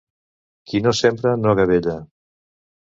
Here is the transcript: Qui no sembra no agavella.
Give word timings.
Qui 0.71 0.81
no 0.87 0.95
sembra 1.01 1.35
no 1.45 1.55
agavella. 1.55 1.97